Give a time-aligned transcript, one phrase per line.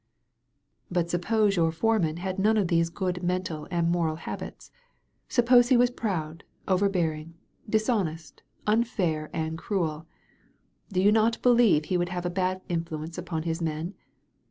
[0.89, 4.71] "But suppose your foreman had none of these good mental and moral habits.
[5.29, 7.35] Suppose he was proud, overbearing,
[7.69, 10.07] dishonest, unfair, and cruel.
[10.91, 13.93] Do you not believe he would have a bad influence upon his men?